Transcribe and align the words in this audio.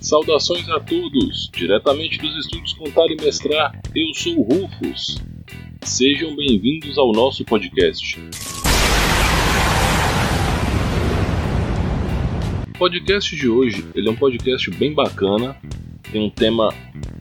Saudações 0.00 0.68
a 0.70 0.80
todos, 0.80 1.48
diretamente 1.54 2.18
dos 2.18 2.36
estúdios 2.36 2.72
Contar 2.72 3.06
e 3.10 3.16
Mestrar, 3.16 3.80
eu 3.94 4.12
sou 4.14 4.40
o 4.40 4.42
Rufus. 4.42 5.18
Sejam 5.84 6.34
bem-vindos 6.34 6.98
ao 6.98 7.12
nosso 7.12 7.44
podcast. 7.44 8.18
O 12.68 12.78
podcast 12.78 13.36
de 13.36 13.48
hoje 13.48 13.86
ele 13.94 14.08
é 14.08 14.10
um 14.10 14.16
podcast 14.16 14.68
bem 14.72 14.92
bacana, 14.92 15.56
tem 16.10 16.20
um 16.20 16.30
tema 16.30 16.74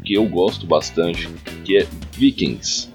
que 0.03 0.13
eu 0.13 0.27
gosto 0.27 0.65
bastante, 0.65 1.27
que 1.63 1.77
é 1.77 1.87
Vikings. 2.13 2.91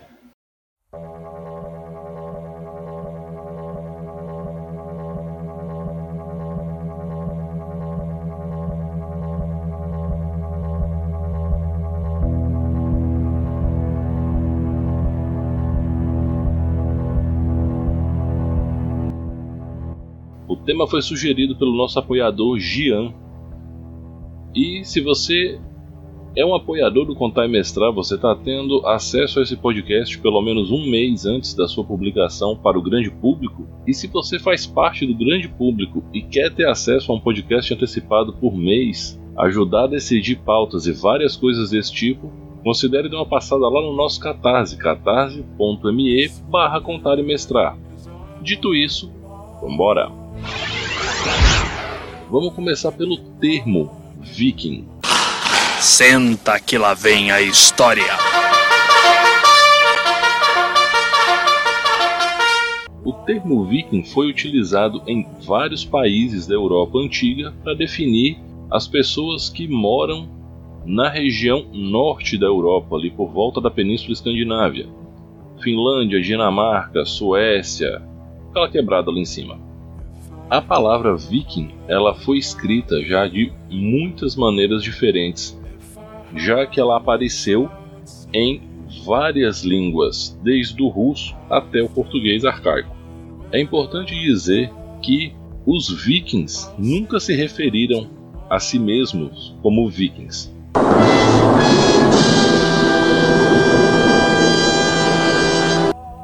O 20.48 20.56
tema 20.56 20.88
foi 20.88 21.00
sugerido 21.02 21.56
pelo 21.56 21.76
nosso 21.76 21.98
apoiador 21.98 22.59
Gian. 22.59 23.14
E 24.54 24.84
se 24.84 25.00
você 25.00 25.60
é 26.36 26.45
um 26.45 26.54
apoiador 26.54 27.06
do 27.06 27.14
Contar 27.14 27.46
e 27.46 27.48
Mestrar, 27.48 27.90
você 27.90 28.14
está 28.14 28.34
tendo 28.34 28.86
acesso 28.86 29.40
a 29.40 29.42
esse 29.42 29.56
podcast 29.56 30.18
pelo 30.18 30.42
menos 30.42 30.70
um 30.70 30.86
mês 30.86 31.24
antes 31.24 31.54
da 31.54 31.66
sua 31.66 31.82
publicação 31.82 32.54
para 32.54 32.79
o 32.79 32.82
grande 32.82 33.10
público. 33.10 33.66
E 33.87 33.95
se 33.95 34.06
você 34.06 34.38
faz 34.38 34.66
parte 34.66 35.07
do 35.07 35.16
grande 35.16 35.48
público 35.48 36.04
e 36.12 36.20
quer 36.20 36.52
ter 36.54 36.68
acesso 36.68 37.10
a 37.10 37.14
um 37.14 37.20
podcast 37.20 37.73
antecipado 37.73 38.34
por 38.34 38.54
mês, 38.54 39.18
ajudar 39.38 39.84
a 39.84 39.88
decidir 39.88 40.37
pautas 40.37 40.87
e 40.87 40.92
várias 40.92 41.37
coisas 41.37 41.70
desse 41.70 41.90
tipo, 41.90 42.30
considere 42.62 43.09
dar 43.09 43.16
uma 43.16 43.26
passada 43.26 43.66
lá 43.66 43.80
no 43.80 43.96
nosso 43.96 44.20
Catarse, 44.20 44.76
catarse.me 44.76 46.29
barra 46.51 46.82
contar 46.82 47.18
e 47.18 47.23
mestrar. 47.23 47.79
Dito 48.42 48.74
isso, 48.74 49.10
vambora! 49.62 50.12
Vamos 52.30 52.52
começar 52.52 52.92
pelo 52.92 53.16
termo 53.40 53.90
viking. 54.20 54.95
Senta 55.80 56.59
que 56.59 56.79
lá 56.79 56.95
vem 56.95 57.30
a 57.30 57.41
história. 57.41 58.02
O 63.05 63.13
termo 63.13 63.65
viking 63.66 64.03
foi 64.03 64.28
utilizado 64.28 65.03
em 65.06 65.27
vários 65.47 65.84
países 65.84 66.47
da 66.47 66.54
Europa 66.54 66.99
antiga 66.99 67.53
para 67.62 67.75
definir 67.75 68.38
as 68.71 68.88
pessoas 68.88 69.49
que 69.50 69.69
moram 69.69 70.28
na 70.84 71.09
região 71.09 71.66
norte 71.72 72.38
da 72.38 72.47
Europa, 72.47 72.97
ali 72.97 73.10
por 73.10 73.31
volta 73.31 73.60
da 73.60 73.71
Península 73.71 74.12
Escandinávia. 74.12 74.88
Finlândia, 75.62 76.21
Dinamarca, 76.21 77.04
Suécia, 77.04 78.03
aquela 78.50 78.69
quebrada 78.69 79.10
ali 79.10 79.21
em 79.21 79.27
cima. 79.27 79.59
A 80.49 80.62
palavra 80.62 81.16
viking 81.16 81.75
ela 81.87 82.15
foi 82.15 82.38
escrita 82.38 83.03
já 83.03 83.27
de 83.27 83.53
muitas 83.69 84.37
maneiras 84.37 84.82
diferentes, 84.82 85.59
já 86.37 86.66
que 86.66 86.81
ela 86.81 86.97
apareceu 86.97 87.69
em 88.32 88.62
várias 89.04 89.62
línguas, 89.62 90.38
desde 90.42 90.82
o 90.82 90.88
russo 90.88 91.34
até 91.50 91.82
o 91.82 91.88
português 91.88 92.44
arcaico. 92.44 92.94
É 93.53 93.60
importante 93.60 94.15
dizer 94.15 94.70
que 95.03 95.32
os 95.66 95.88
vikings 96.04 96.70
nunca 96.78 97.19
se 97.19 97.34
referiram 97.34 98.08
a 98.48 98.58
si 98.60 98.78
mesmos 98.78 99.56
como 99.62 99.88
vikings. 99.88 100.54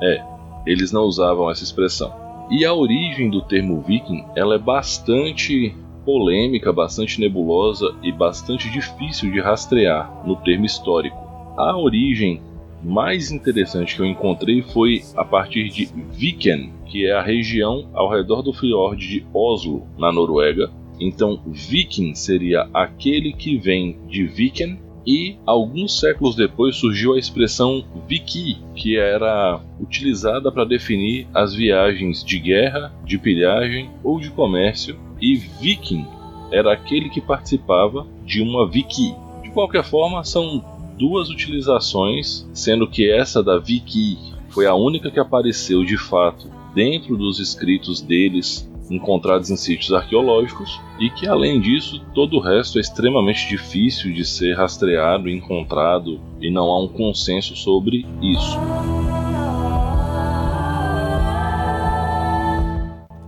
É, 0.02 0.22
eles 0.66 0.92
não 0.92 1.02
usavam 1.04 1.50
essa 1.50 1.64
expressão. 1.64 2.12
E 2.50 2.64
a 2.64 2.74
origem 2.74 3.30
do 3.30 3.40
termo 3.42 3.80
viking 3.80 4.24
ela 4.36 4.56
é 4.56 4.58
bastante 4.58 5.74
polêmica, 6.04 6.72
bastante 6.72 7.20
nebulosa 7.20 7.94
e 8.02 8.12
bastante 8.12 8.70
difícil 8.70 9.30
de 9.30 9.40
rastrear 9.40 10.22
no 10.26 10.36
termo 10.36 10.64
histórico. 10.64 11.16
A 11.56 11.76
origem 11.76 12.40
mais 12.82 13.30
interessante 13.30 13.94
que 13.94 14.02
eu 14.02 14.06
encontrei 14.06 14.62
foi 14.62 15.02
a 15.16 15.24
partir 15.24 15.68
de 15.68 15.88
Viken, 16.12 16.72
que 16.86 17.06
é 17.06 17.12
a 17.12 17.22
região 17.22 17.88
ao 17.92 18.10
redor 18.10 18.42
do 18.42 18.52
fiord 18.52 19.06
de 19.06 19.24
Oslo, 19.32 19.86
na 19.96 20.10
Noruega. 20.12 20.70
Então, 21.00 21.40
Viking 21.46 22.14
seria 22.14 22.68
aquele 22.72 23.32
que 23.32 23.56
vem 23.56 23.98
de 24.08 24.24
Viken, 24.24 24.78
e 25.06 25.36
alguns 25.44 25.98
séculos 25.98 26.36
depois 26.36 26.76
surgiu 26.76 27.14
a 27.14 27.18
expressão 27.18 27.84
Viki, 28.06 28.58
que 28.74 28.96
era 28.96 29.60
utilizada 29.80 30.50
para 30.50 30.64
definir 30.64 31.26
as 31.34 31.54
viagens 31.54 32.24
de 32.24 32.38
guerra, 32.38 32.92
de 33.04 33.18
pilhagem 33.18 33.90
ou 34.04 34.20
de 34.20 34.30
comércio, 34.30 34.96
e 35.22 35.36
Viking 35.36 36.04
era 36.50 36.72
aquele 36.72 37.08
que 37.08 37.20
participava 37.20 38.06
de 38.26 38.42
uma 38.42 38.68
Viki. 38.68 39.14
De 39.42 39.50
qualquer 39.50 39.84
forma, 39.84 40.24
são 40.24 40.62
duas 40.98 41.30
utilizações, 41.30 42.46
sendo 42.52 42.88
que 42.88 43.10
essa 43.10 43.42
da 43.42 43.58
Viki 43.58 44.18
foi 44.50 44.66
a 44.66 44.74
única 44.74 45.10
que 45.10 45.20
apareceu 45.20 45.84
de 45.84 45.96
fato 45.96 46.50
dentro 46.74 47.16
dos 47.16 47.38
escritos 47.38 48.02
deles 48.02 48.70
encontrados 48.90 49.48
em 49.50 49.56
sítios 49.56 49.92
arqueológicos 49.92 50.78
e 50.98 51.08
que, 51.08 51.26
além 51.26 51.60
disso, 51.60 52.04
todo 52.14 52.36
o 52.36 52.40
resto 52.40 52.76
é 52.76 52.80
extremamente 52.80 53.48
difícil 53.48 54.12
de 54.12 54.24
ser 54.24 54.54
rastreado 54.54 55.30
encontrado 55.30 56.20
e 56.40 56.50
não 56.50 56.64
há 56.64 56.82
um 56.82 56.88
consenso 56.88 57.56
sobre 57.56 58.04
isso. 58.20 58.58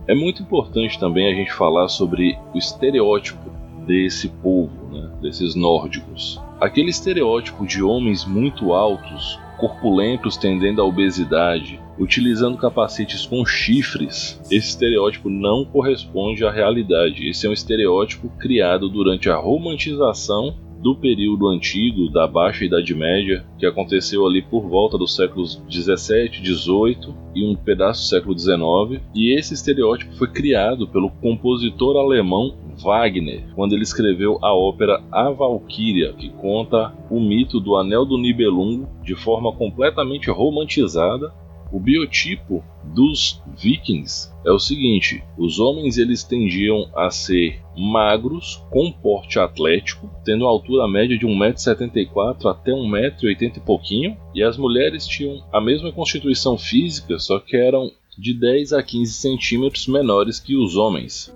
É 0.07 0.13
muito 0.13 0.43
importante 0.43 0.99
também 0.99 1.31
a 1.31 1.35
gente 1.35 1.51
falar 1.51 1.87
sobre 1.87 2.37
o 2.53 2.57
estereótipo 2.57 3.49
desse 3.87 4.29
povo, 4.29 4.71
né, 4.91 5.09
desses 5.21 5.55
nórdicos. 5.55 6.39
Aquele 6.59 6.89
estereótipo 6.89 7.65
de 7.65 7.81
homens 7.81 8.23
muito 8.23 8.73
altos, 8.73 9.39
corpulentos 9.57 10.37
tendendo 10.37 10.81
à 10.81 10.85
obesidade, 10.85 11.79
utilizando 11.97 12.57
capacetes 12.57 13.25
com 13.25 13.45
chifres, 13.45 14.39
esse 14.51 14.69
estereótipo 14.69 15.29
não 15.29 15.65
corresponde 15.65 16.45
à 16.45 16.51
realidade. 16.51 17.27
Esse 17.27 17.47
é 17.47 17.49
um 17.49 17.53
estereótipo 17.53 18.29
criado 18.37 18.89
durante 18.89 19.29
a 19.29 19.35
romantização 19.35 20.55
do 20.85 20.95
período 20.95 21.47
antigo, 21.47 22.11
da 22.11 22.27
Baixa 22.27 22.63
Idade 22.63 22.93
Média, 22.93 23.43
que 23.57 23.65
aconteceu 23.65 24.23
ali 24.23 24.43
por 24.43 24.69
volta 24.69 24.99
dos 24.99 25.15
séculos 25.15 25.59
17, 25.67 26.43
18 26.43 27.11
e 27.33 27.43
um 27.43 27.55
pedaço 27.55 28.03
do 28.03 28.07
século 28.07 28.35
19. 28.35 29.01
E 29.15 29.35
esse 29.35 29.55
estereótipo 29.55 30.13
foi 30.13 30.27
criado 30.27 30.87
pelo 30.87 31.09
compositor 31.09 31.97
alemão 31.97 32.53
Wagner, 32.83 33.45
quando 33.55 33.73
ele 33.73 33.81
escreveu 33.81 34.37
a 34.43 34.53
ópera 34.53 35.01
A 35.11 35.31
Valquíria, 35.31 36.13
que 36.13 36.29
conta 36.29 36.93
o 37.09 37.19
mito 37.19 37.59
do 37.59 37.75
Anel 37.75 38.05
do 38.05 38.19
Nibelungo 38.19 38.87
de 39.03 39.15
forma 39.15 39.51
completamente 39.51 40.29
romantizada 40.29 41.33
o 41.75 41.79
biotipo 41.79 42.63
dos 42.95 43.41
vikings 43.61 44.31
é 44.45 44.51
o 44.51 44.57
seguinte: 44.57 45.21
os 45.37 45.59
homens 45.59 45.97
eles 45.97 46.23
tendiam 46.23 46.89
a 46.95 47.11
ser 47.11 47.59
magros, 47.75 48.63
com 48.71 48.89
porte 48.89 49.37
atlético, 49.39 50.09
tendo 50.23 50.45
altura 50.45 50.87
média 50.87 51.17
de 51.17 51.25
1,74m 51.25 52.49
até 52.49 52.71
1,80m 52.71 53.57
e 53.57 53.59
pouquinho, 53.59 54.17
e 54.33 54.41
as 54.41 54.57
mulheres 54.57 55.05
tinham 55.05 55.43
a 55.51 55.59
mesma 55.59 55.91
constituição 55.91 56.57
física, 56.57 57.19
só 57.19 57.39
que 57.39 57.57
eram 57.57 57.91
de 58.17 58.33
10 58.33 58.71
a 58.71 58.81
15 58.81 59.11
centímetros 59.11 59.85
menores 59.87 60.39
que 60.39 60.55
os 60.55 60.77
homens. 60.77 61.35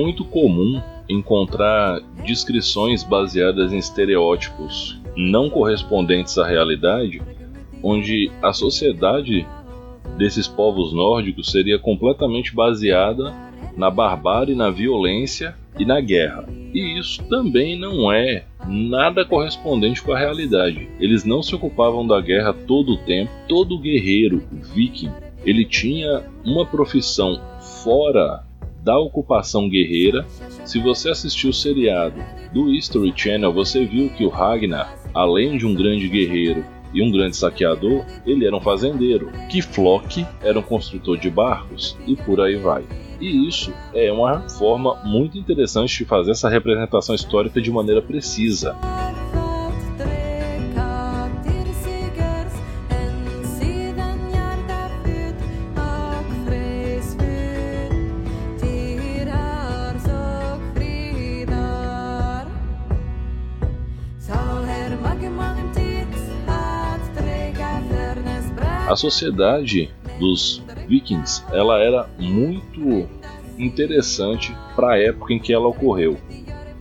Muito 0.00 0.24
comum 0.24 0.80
encontrar 1.08 2.00
descrições 2.24 3.04
baseadas 3.04 3.72
em 3.72 3.78
estereótipos 3.78 4.98
não 5.16 5.50
correspondentes 5.50 6.38
à 6.38 6.46
realidade, 6.46 7.20
onde 7.82 8.30
a 8.42 8.52
sociedade 8.52 9.46
desses 10.16 10.48
povos 10.48 10.92
nórdicos 10.92 11.50
seria 11.50 11.78
completamente 11.78 12.54
baseada 12.54 13.34
na 13.76 13.90
barbárie, 13.90 14.54
na 14.54 14.70
violência 14.70 15.54
e 15.78 15.84
na 15.84 16.00
guerra. 16.00 16.48
E 16.72 16.98
isso 16.98 17.22
também 17.24 17.78
não 17.78 18.10
é 18.10 18.44
nada 18.66 19.24
correspondente 19.24 20.02
com 20.02 20.12
a 20.12 20.18
realidade. 20.18 20.88
Eles 20.98 21.24
não 21.24 21.42
se 21.42 21.54
ocupavam 21.54 22.06
da 22.06 22.20
guerra 22.20 22.52
todo 22.52 22.92
o 22.92 22.98
tempo. 22.98 23.30
Todo 23.48 23.78
guerreiro 23.78 24.42
viking, 24.74 25.10
ele 25.44 25.64
tinha 25.64 26.22
uma 26.44 26.64
profissão 26.64 27.40
fora 27.82 28.44
da 28.82 28.98
ocupação 28.98 29.68
guerreira. 29.68 30.26
Se 30.64 30.78
você 30.78 31.10
assistiu 31.10 31.50
o 31.50 31.54
seriado 31.54 32.20
do 32.52 32.72
History 32.72 33.12
Channel, 33.14 33.52
você 33.52 33.84
viu 33.84 34.10
que 34.10 34.24
o 34.24 34.28
Ragnar, 34.28 34.94
além 35.14 35.56
de 35.56 35.66
um 35.66 35.74
grande 35.74 36.08
guerreiro 36.08 36.64
e 36.92 37.02
um 37.02 37.10
grande 37.10 37.36
saqueador, 37.36 38.04
ele 38.26 38.46
era 38.46 38.56
um 38.56 38.60
fazendeiro. 38.60 39.30
Que 39.48 39.62
Flock 39.62 40.26
era 40.42 40.58
um 40.58 40.62
construtor 40.62 41.16
de 41.18 41.30
barcos 41.30 41.96
e 42.06 42.16
por 42.16 42.40
aí 42.40 42.56
vai. 42.56 42.84
E 43.20 43.46
isso 43.46 43.72
é 43.94 44.10
uma 44.10 44.48
forma 44.48 44.96
muito 45.04 45.38
interessante 45.38 45.98
de 45.98 46.04
fazer 46.04 46.30
essa 46.30 46.48
representação 46.48 47.14
histórica 47.14 47.60
de 47.60 47.70
maneira 47.70 48.00
precisa. 48.00 48.74
A 68.90 68.96
sociedade 68.96 69.88
dos 70.18 70.60
vikings 70.88 71.44
ela 71.52 71.78
era 71.78 72.10
muito 72.18 73.08
interessante 73.56 74.52
para 74.74 74.94
a 74.94 74.98
época 74.98 75.32
em 75.32 75.38
que 75.38 75.52
ela 75.52 75.68
ocorreu. 75.68 76.18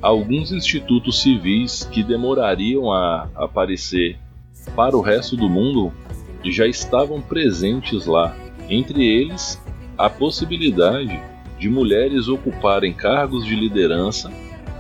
Alguns 0.02 0.52
institutos 0.52 1.22
civis 1.22 1.84
que 1.84 2.02
demorariam 2.02 2.92
a 2.92 3.30
aparecer 3.36 4.18
para 4.76 4.98
o 4.98 5.02
resto 5.02 5.38
do 5.38 5.48
mundo 5.48 5.94
já 6.46 6.66
estavam 6.66 7.22
presentes 7.22 8.08
lá. 8.08 8.36
Entre 8.68 9.06
eles, 9.06 9.62
a 9.96 10.10
possibilidade 10.10 11.22
de 11.60 11.70
mulheres 11.70 12.28
ocuparem 12.28 12.92
cargos 12.92 13.46
de 13.46 13.56
liderança, 13.56 14.32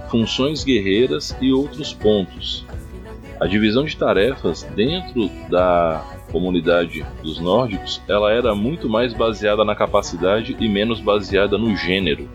funções 0.10 0.64
guerreiras 0.64 1.38
e 1.40 1.54
outros 1.54 1.94
pontos. 1.94 2.66
A 3.40 3.46
divisão 3.46 3.86
de 3.86 3.96
tarefas 3.96 4.64
dentro 4.76 5.30
da 5.48 6.19
comunidade 6.32 7.06
dos 7.22 7.40
nórdicos, 7.40 8.02
ela 8.08 8.32
era 8.32 8.56
muito 8.56 8.88
mais 8.90 9.14
baseada 9.14 9.66
na 9.66 9.76
capacidade 9.76 10.56
e 10.60 10.68
menos 10.68 11.00
baseada 11.00 11.58
no 11.58 11.76
gênero. 11.76 12.30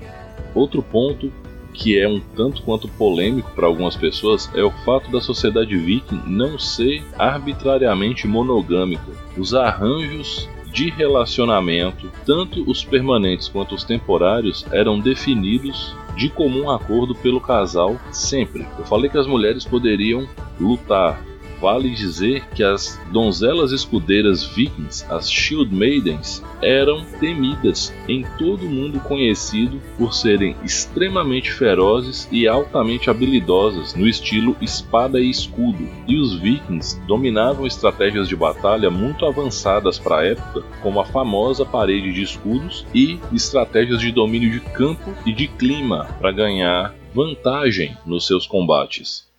Outro 0.55 0.83
ponto 0.83 1.33
que 1.75 1.99
é 1.99 2.09
um 2.09 2.21
tanto 2.21 2.63
quanto 2.63 2.87
polêmico 2.87 3.51
para 3.51 3.67
algumas 3.67 3.97
pessoas 3.97 4.49
é 4.55 4.63
o 4.63 4.71
fato 4.71 5.11
da 5.11 5.21
sociedade 5.21 5.77
viking 5.77 6.23
não 6.25 6.57
ser 6.57 7.03
arbitrariamente 7.19 8.29
monogâmica. 8.29 9.11
Os 9.37 9.55
arranjos 9.55 10.49
de 10.73 10.91
relacionamento, 10.91 12.11
tanto 12.25 12.69
os 12.69 12.85
permanentes 12.85 13.49
quanto 13.49 13.75
os 13.75 13.85
temporários, 13.85 14.65
eram 14.73 14.99
definidos 14.99 15.95
de 16.17 16.29
comum 16.29 16.71
acordo 16.71 17.15
pelo 17.15 17.41
casal 17.41 17.97
sempre. 18.11 18.67
Eu 18.79 18.85
falei 18.85 19.11
que 19.11 19.19
as 19.19 19.27
mulheres 19.27 19.65
poderiam 19.65 20.29
lutar, 20.61 21.21
vale 21.65 21.89
dizer 21.95 22.47
que 22.55 22.63
as 22.63 23.01
donzelas 23.11 23.73
escudeiras 23.73 24.45
vikings, 24.45 25.03
as 25.11 25.33
Shield 25.33 25.75
Maidens, 25.75 26.45
eram 26.61 27.03
temidas 27.19 27.91
em 28.07 28.23
todo 28.37 28.67
o 28.67 28.69
mundo 28.69 29.01
conhecido 29.01 29.81
por 29.97 30.13
serem 30.13 30.55
extremamente 30.63 31.51
ferozes 31.51 32.29
e 32.31 32.47
altamente 32.47 33.09
habilidosas 33.09 33.95
no 33.95 34.07
estilo 34.07 34.55
espada 34.61 35.19
e 35.19 35.31
escudo. 35.31 35.89
E 36.07 36.19
os 36.19 36.39
vikings 36.39 37.01
dominavam 37.07 37.67
estratégias 37.67 38.29
de 38.29 38.37
batalha 38.37 38.91
muito 38.91 39.25
avançadas 39.25 39.99
para 39.99 40.19
a 40.19 40.25
época, 40.27 40.63
como 40.83 41.01
a 41.01 41.07
famosa 41.07 41.65
parede 41.65 42.13
de 42.13 42.21
escudos 42.21 42.85
e 42.95 43.19
estratégias 43.33 44.03
de 44.03 44.13
domínio 44.13 44.51
de 44.51 44.61
campo 44.61 45.15
e 45.25 45.33
de 45.33 45.49
clima 45.49 46.05
para 46.21 46.31
ganhar 46.31 46.95
vantagem 47.15 47.97
nos 48.05 48.27
seus 48.27 48.47
combates. 48.47 49.33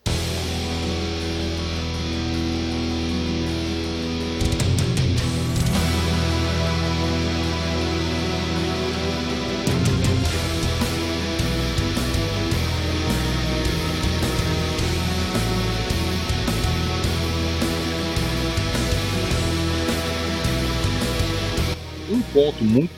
Ponto 22.36 22.66
muito 22.66 22.92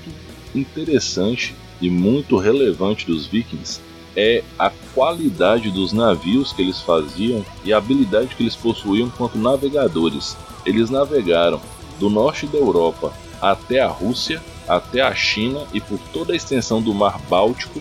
interessante 0.56 1.54
e 1.80 1.92
muito 1.92 2.38
relevante 2.38 3.06
dos 3.06 3.28
vikings 3.28 3.80
é 4.16 4.44
a 4.58 4.72
qualidade 4.96 5.70
dos 5.70 5.94
navios 5.94 6.52
que 6.52 6.64
eles 6.64 6.82
faziam 6.82 7.46
e 7.64 7.72
a 7.72 7.78
habilidade 7.78 8.36
que 8.36 8.42
eles 8.42 8.56
possuíam 8.56 9.12
quanto 9.12 9.38
navegadores. 9.38 10.36
Eles 10.66 10.90
navegaram 10.90 11.62
do 12.00 12.10
norte 12.10 12.48
da 12.48 12.58
Europa 12.58 13.14
até 13.40 13.80
a 13.80 13.88
Rússia, 13.88 14.42
até 14.68 15.02
a 15.02 15.14
China 15.14 15.68
e 15.72 15.80
por 15.80 16.00
toda 16.12 16.34
a 16.34 16.36
extensão 16.36 16.82
do 16.82 16.92
Mar 16.92 17.22
Báltico. 17.30 17.80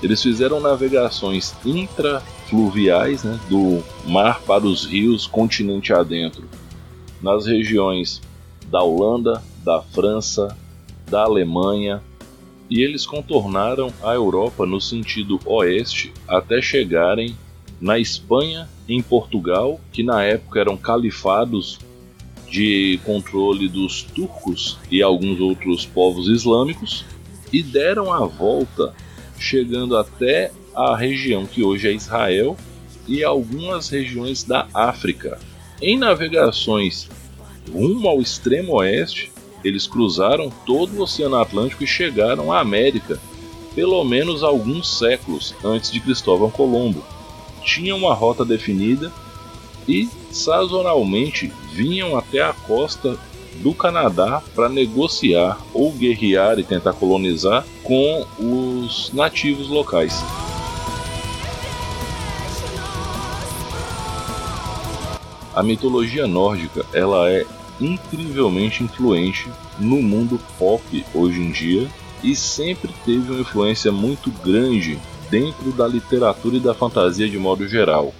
Eles 0.00 0.22
fizeram 0.22 0.60
navegações 0.60 1.52
intrafluviais 1.66 3.24
né, 3.24 3.40
do 3.48 3.82
mar 4.06 4.40
para 4.42 4.64
os 4.64 4.86
rios 4.86 5.26
continente 5.26 5.92
adentro, 5.92 6.44
nas 7.20 7.44
regiões 7.44 8.22
da 8.70 8.80
Holanda, 8.80 9.42
da 9.64 9.82
França, 9.82 10.56
da 11.08 11.22
Alemanha, 11.22 12.02
e 12.68 12.82
eles 12.82 13.04
contornaram 13.04 13.92
a 14.02 14.14
Europa 14.14 14.64
no 14.64 14.80
sentido 14.80 15.40
oeste 15.44 16.12
até 16.28 16.62
chegarem 16.62 17.36
na 17.80 17.98
Espanha 17.98 18.68
em 18.88 19.02
Portugal, 19.02 19.80
que 19.92 20.02
na 20.02 20.22
época 20.22 20.60
eram 20.60 20.76
califados 20.76 21.78
de 22.48 22.98
controle 23.04 23.68
dos 23.68 24.02
turcos 24.02 24.78
e 24.90 25.02
alguns 25.02 25.40
outros 25.40 25.86
povos 25.86 26.28
islâmicos, 26.28 27.04
e 27.52 27.62
deram 27.62 28.12
a 28.12 28.24
volta, 28.26 28.94
chegando 29.38 29.96
até 29.96 30.52
a 30.74 30.96
região 30.96 31.46
que 31.46 31.62
hoje 31.62 31.88
é 31.88 31.92
Israel 31.92 32.56
e 33.08 33.24
algumas 33.24 33.88
regiões 33.88 34.44
da 34.44 34.68
África. 34.72 35.38
Em 35.82 35.98
navegações 35.98 37.08
rumo 37.72 38.08
ao 38.08 38.20
extremo 38.20 38.74
oeste, 38.74 39.32
eles 39.64 39.86
cruzaram 39.86 40.50
todo 40.66 40.96
o 40.96 41.02
Oceano 41.02 41.36
Atlântico 41.36 41.84
e 41.84 41.86
chegaram 41.86 42.52
à 42.52 42.60
América, 42.60 43.20
pelo 43.74 44.02
menos 44.04 44.42
alguns 44.42 44.98
séculos 44.98 45.54
antes 45.64 45.90
de 45.90 46.00
Cristóvão 46.00 46.50
Colombo. 46.50 47.04
Tinham 47.64 47.98
uma 47.98 48.14
rota 48.14 48.44
definida 48.44 49.12
e, 49.86 50.08
sazonalmente, 50.30 51.52
vinham 51.72 52.16
até 52.16 52.40
a 52.40 52.52
costa 52.52 53.18
do 53.56 53.74
Canadá 53.74 54.42
para 54.54 54.68
negociar 54.68 55.58
ou 55.74 55.92
guerrear 55.92 56.58
e 56.58 56.64
tentar 56.64 56.94
colonizar 56.94 57.64
com 57.82 58.26
os 58.38 59.10
nativos 59.12 59.68
locais. 59.68 60.22
A 65.54 65.62
mitologia 65.62 66.26
nórdica 66.26 66.86
ela 66.92 67.28
é 67.28 67.44
incrivelmente 67.80 68.82
influente 68.82 69.48
no 69.78 70.02
mundo 70.02 70.38
pop 70.58 71.04
hoje 71.14 71.40
em 71.40 71.50
dia 71.50 71.88
e 72.22 72.36
sempre 72.36 72.92
teve 73.04 73.30
uma 73.30 73.40
influência 73.40 73.90
muito 73.90 74.30
grande 74.30 74.98
dentro 75.30 75.72
da 75.72 75.86
literatura 75.86 76.56
e 76.56 76.60
da 76.60 76.74
fantasia 76.74 77.28
de 77.28 77.38
modo 77.38 77.66
geral. 77.66 78.12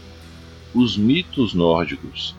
Os 0.75 0.97
mitos 0.97 1.52
nórdicos, 1.52 2.35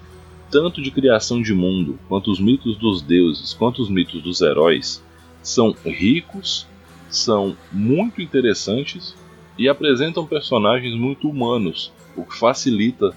tanto 0.50 0.82
de 0.82 0.90
criação 0.90 1.42
de 1.42 1.54
mundo, 1.54 2.00
quanto 2.08 2.32
os 2.32 2.40
mitos 2.40 2.78
dos 2.78 3.01
deuses, 3.01 3.54
quanto 3.54 3.82
os 3.82 3.90
mitos 3.90 4.22
dos 4.24 4.42
heróis, 4.42 5.04
são 5.44 5.75
ricos, 5.86 6.66
são 7.10 7.56
muito 7.72 8.22
interessantes 8.22 9.16
e 9.58 9.68
apresentam 9.68 10.25
personagens 10.25 10.96
muito 10.96 11.30
humanos, 11.30 11.92
o 12.16 12.24
que 12.24 12.38
facilita 12.38 13.13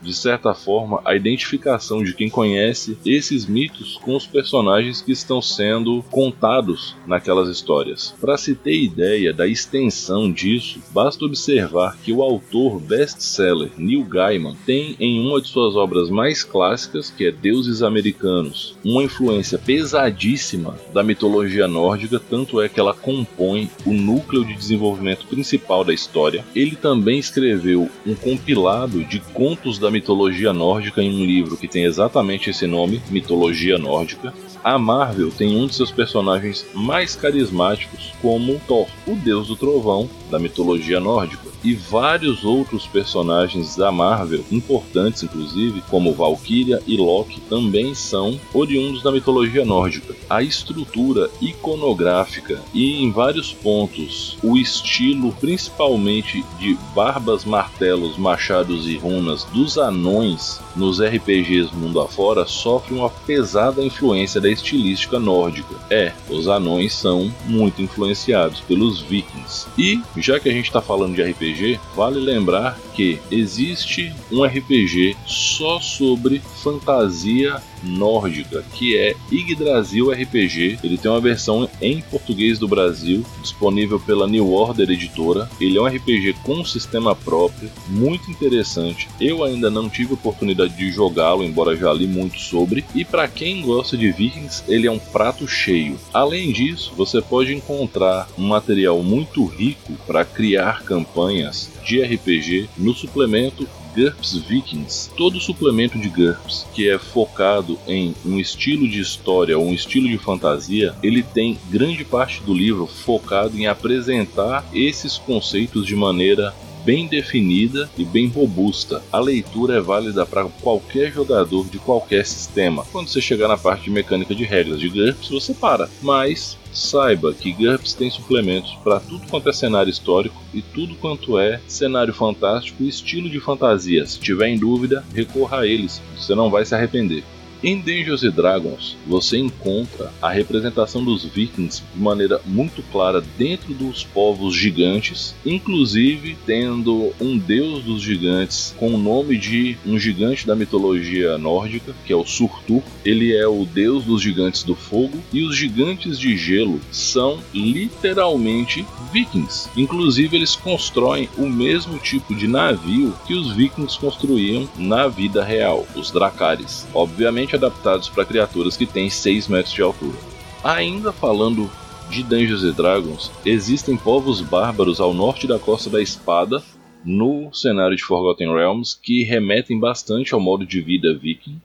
de 0.00 0.14
certa 0.14 0.54
forma, 0.54 1.00
a 1.04 1.14
identificação 1.14 2.02
de 2.02 2.14
quem 2.14 2.28
conhece 2.28 2.96
esses 3.04 3.46
mitos 3.46 3.98
com 4.02 4.16
os 4.16 4.26
personagens 4.26 5.00
que 5.00 5.12
estão 5.12 5.40
sendo 5.40 6.02
contados 6.10 6.96
naquelas 7.06 7.48
histórias. 7.48 8.14
Para 8.20 8.36
se 8.36 8.54
ter 8.54 8.82
ideia 8.82 9.32
da 9.32 9.46
extensão 9.46 10.30
disso, 10.30 10.80
basta 10.90 11.24
observar 11.24 11.96
que 12.02 12.12
o 12.12 12.22
autor 12.22 12.80
best-seller 12.80 13.70
Neil 13.76 14.04
Gaiman 14.04 14.56
tem 14.64 14.96
em 15.00 15.20
uma 15.20 15.40
de 15.40 15.48
suas 15.48 15.74
obras 15.76 16.10
mais 16.10 16.44
clássicas, 16.44 17.10
que 17.10 17.26
é 17.26 17.30
Deuses 17.30 17.82
Americanos, 17.82 18.76
uma 18.84 19.02
influência 19.02 19.58
pesadíssima 19.58 20.78
da 20.92 21.02
mitologia 21.02 21.66
nórdica, 21.66 22.20
tanto 22.20 22.60
é 22.60 22.68
que 22.68 22.80
ela 22.80 22.94
compõe 22.94 23.70
o 23.84 23.92
núcleo 23.92 24.44
de 24.44 24.54
desenvolvimento 24.54 25.26
principal 25.26 25.84
da 25.84 25.92
história. 25.92 26.44
Ele 26.54 26.76
também 26.76 27.18
escreveu 27.18 27.90
um 28.06 28.14
compilado 28.14 29.04
de 29.04 29.20
contos 29.20 29.78
da 29.78 29.85
mitologia 29.90 30.52
nórdica 30.52 31.02
em 31.02 31.10
um 31.10 31.24
livro 31.24 31.56
que 31.56 31.68
tem 31.68 31.84
exatamente 31.84 32.50
esse 32.50 32.66
nome, 32.66 33.00
Mitologia 33.10 33.78
Nórdica. 33.78 34.32
A 34.66 34.80
Marvel 34.80 35.30
tem 35.30 35.56
um 35.56 35.68
de 35.68 35.76
seus 35.76 35.92
personagens 35.92 36.66
mais 36.74 37.14
carismáticos 37.14 38.12
como 38.20 38.60
Thor, 38.66 38.88
o 39.06 39.14
deus 39.14 39.46
do 39.46 39.54
trovão 39.54 40.10
da 40.28 40.40
mitologia 40.40 40.98
nórdica, 40.98 41.46
e 41.62 41.72
vários 41.72 42.44
outros 42.44 42.84
personagens 42.84 43.76
da 43.76 43.92
Marvel, 43.92 44.44
importantes 44.50 45.22
inclusive, 45.22 45.82
como 45.88 46.12
Valkyria 46.12 46.82
e 46.84 46.96
Loki, 46.96 47.40
também 47.42 47.94
são 47.94 48.40
oriundos 48.52 49.04
da 49.04 49.12
mitologia 49.12 49.64
nórdica. 49.64 50.16
A 50.28 50.42
estrutura 50.42 51.30
iconográfica 51.40 52.60
e 52.74 53.04
em 53.04 53.12
vários 53.12 53.52
pontos 53.52 54.36
o 54.42 54.56
estilo, 54.56 55.32
principalmente 55.34 56.44
de 56.58 56.76
barbas, 56.92 57.44
martelos, 57.44 58.16
machados 58.16 58.88
e 58.88 58.96
runas 58.96 59.44
dos 59.44 59.78
anões 59.78 60.60
nos 60.74 61.00
RPGs 61.00 61.74
mundo 61.74 62.00
afora 62.00 62.46
sofre 62.46 62.94
uma 62.94 63.10
pesada 63.10 63.84
influência 63.84 64.40
da 64.40 64.55
estilística 64.56 65.18
nórdica. 65.18 65.74
É, 65.90 66.12
os 66.28 66.48
anões 66.48 66.92
são 66.92 67.32
muito 67.46 67.80
influenciados 67.82 68.60
pelos 68.60 69.00
vikings. 69.00 69.66
E, 69.78 70.00
já 70.16 70.40
que 70.40 70.48
a 70.48 70.52
gente 70.52 70.66
está 70.66 70.80
falando 70.80 71.14
de 71.14 71.22
RPG, 71.22 71.78
vale 71.94 72.18
lembrar 72.18 72.78
que 72.94 73.20
existe 73.30 74.12
um 74.30 74.44
RPG 74.44 75.16
só 75.26 75.78
sobre 75.80 76.40
fantasia 76.62 77.62
nórdica, 77.82 78.64
que 78.74 78.96
é 78.96 79.14
Yggdrasil 79.30 80.10
RPG. 80.10 80.78
Ele 80.82 80.98
tem 80.98 81.10
uma 81.10 81.20
versão 81.20 81.68
em 81.80 82.00
português 82.00 82.58
do 82.58 82.68
Brasil, 82.68 83.24
disponível 83.42 84.00
pela 84.00 84.26
New 84.26 84.52
Order 84.52 84.90
Editora. 84.90 85.48
Ele 85.60 85.78
é 85.78 85.80
um 85.80 85.86
RPG 85.86 86.34
com 86.42 86.64
sistema 86.64 87.14
próprio, 87.14 87.70
muito 87.88 88.30
interessante. 88.30 89.08
Eu 89.20 89.44
ainda 89.44 89.70
não 89.70 89.88
tive 89.88 90.14
oportunidade 90.14 90.76
de 90.76 90.90
jogá-lo, 90.90 91.44
embora 91.44 91.76
já 91.76 91.92
li 91.92 92.06
muito 92.06 92.38
sobre. 92.40 92.84
E 92.94 93.04
para 93.04 93.28
quem 93.28 93.62
gosta 93.62 93.96
de 93.96 94.10
Vikings, 94.10 94.45
ele 94.68 94.86
é 94.86 94.90
um 94.90 94.98
prato 94.98 95.46
cheio. 95.46 95.98
Além 96.12 96.52
disso, 96.52 96.92
você 96.96 97.20
pode 97.20 97.54
encontrar 97.54 98.28
um 98.38 98.46
material 98.46 99.02
muito 99.02 99.44
rico 99.44 99.92
para 100.06 100.24
criar 100.24 100.82
campanhas 100.82 101.70
de 101.84 102.02
RPG 102.02 102.68
no 102.76 102.94
suplemento 102.94 103.66
GURPS 103.96 104.36
Vikings, 104.36 105.10
todo 105.16 105.40
suplemento 105.40 105.98
de 105.98 106.10
GURPS 106.10 106.66
que 106.74 106.86
é 106.86 106.98
focado 106.98 107.78
em 107.88 108.14
um 108.26 108.38
estilo 108.38 108.86
de 108.86 109.00
história 109.00 109.58
ou 109.58 109.64
um 109.64 109.72
estilo 109.72 110.06
de 110.06 110.18
fantasia, 110.18 110.94
ele 111.02 111.22
tem 111.22 111.58
grande 111.70 112.04
parte 112.04 112.42
do 112.42 112.52
livro 112.52 112.86
focado 112.86 113.56
em 113.56 113.66
apresentar 113.66 114.66
esses 114.74 115.16
conceitos 115.16 115.86
de 115.86 115.96
maneira 115.96 116.54
bem 116.86 117.08
definida 117.08 117.90
e 117.98 118.04
bem 118.04 118.28
robusta. 118.28 119.02
A 119.12 119.18
leitura 119.18 119.74
é 119.74 119.80
válida 119.80 120.24
para 120.24 120.44
qualquer 120.44 121.12
jogador 121.12 121.66
de 121.66 121.80
qualquer 121.80 122.24
sistema. 122.24 122.84
Quando 122.92 123.08
você 123.08 123.20
chegar 123.20 123.48
na 123.48 123.58
parte 123.58 123.84
de 123.84 123.90
mecânica 123.90 124.32
de 124.32 124.44
regras 124.44 124.78
de 124.78 124.88
GURPS, 124.88 125.28
você 125.28 125.52
para. 125.52 125.90
Mas 126.00 126.56
Saiba 126.76 127.32
que 127.32 127.52
GURPS 127.52 127.94
tem 127.94 128.10
suplementos 128.10 128.76
para 128.84 129.00
tudo 129.00 129.26
quanto 129.28 129.48
é 129.48 129.52
cenário 129.52 129.90
histórico 129.90 130.42
e 130.52 130.60
tudo 130.60 130.94
quanto 130.96 131.38
é 131.38 131.58
cenário 131.66 132.12
fantástico 132.12 132.82
e 132.82 132.88
estilo 132.88 133.30
de 133.30 133.40
fantasia. 133.40 134.04
Se 134.04 134.20
tiver 134.20 134.48
em 134.48 134.58
dúvida, 134.58 135.02
recorra 135.14 135.60
a 135.60 135.66
eles, 135.66 136.02
você 136.14 136.34
não 136.34 136.50
vai 136.50 136.66
se 136.66 136.74
arrepender. 136.74 137.24
Em 137.62 137.80
Dungeons 137.80 138.20
Dragons, 138.34 138.96
você 139.06 139.38
encontra 139.38 140.12
a 140.20 140.30
representação 140.30 141.02
dos 141.02 141.24
vikings 141.24 141.82
de 141.94 142.00
maneira 142.00 142.40
muito 142.44 142.82
clara 142.92 143.24
dentro 143.38 143.72
dos 143.72 144.04
povos 144.04 144.54
gigantes, 144.54 145.34
inclusive 145.44 146.36
tendo 146.44 147.12
um 147.20 147.38
deus 147.38 147.82
dos 147.82 148.02
gigantes 148.02 148.74
com 148.78 148.94
o 148.94 148.98
nome 148.98 149.38
de 149.38 149.76
um 149.86 149.98
gigante 149.98 150.46
da 150.46 150.54
mitologia 150.54 151.38
nórdica, 151.38 151.94
que 152.04 152.12
é 152.12 152.16
o 152.16 152.26
Surtur. 152.26 152.82
Ele 153.04 153.34
é 153.34 153.48
o 153.48 153.64
deus 153.64 154.04
dos 154.04 154.20
gigantes 154.20 154.62
do 154.62 154.74
fogo 154.74 155.18
e 155.32 155.42
os 155.42 155.56
gigantes 155.56 156.18
de 156.18 156.36
gelo 156.36 156.80
são 156.92 157.38
literalmente 157.54 158.84
vikings. 159.12 159.70
Inclusive, 159.76 160.36
eles 160.36 160.54
constroem 160.54 161.28
o 161.38 161.48
mesmo 161.48 161.98
tipo 161.98 162.34
de 162.34 162.46
navio 162.46 163.14
que 163.26 163.34
os 163.34 163.52
vikings 163.52 163.98
construíam 163.98 164.68
na 164.76 165.08
vida 165.08 165.42
real, 165.42 165.86
os 165.96 166.10
dracares. 166.10 166.86
Obviamente 166.92 167.45
adaptados 167.54 168.08
para 168.08 168.24
criaturas 168.24 168.76
que 168.76 168.86
têm 168.86 169.08
6 169.08 169.46
metros 169.48 169.74
de 169.74 169.82
altura. 169.82 170.18
Ainda 170.64 171.12
falando 171.12 171.70
de 172.10 172.22
Dungeons 172.22 172.74
Dragons, 172.74 173.30
existem 173.44 173.96
povos 173.96 174.40
bárbaros 174.40 175.00
ao 175.00 175.12
norte 175.12 175.46
da 175.46 175.58
Costa 175.58 175.90
da 175.90 176.02
Espada, 176.02 176.62
no 177.04 177.54
cenário 177.54 177.96
de 177.96 178.02
Forgotten 178.02 178.52
Realms, 178.52 178.98
que 179.00 179.22
remetem 179.22 179.78
bastante 179.78 180.34
ao 180.34 180.40
modo 180.40 180.66
de 180.66 180.80
vida 180.80 181.14
viking. 181.14 181.60